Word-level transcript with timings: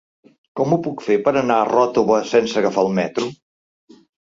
Com 0.59 0.71
ho 0.71 0.79
puc 0.87 1.03
fer 1.07 1.17
per 1.27 1.35
anar 1.43 1.59
a 1.59 1.67
Ròtova 1.69 2.19
sense 2.33 2.59
agafar 2.65 2.89
el 2.89 2.93
metro? 3.03 3.31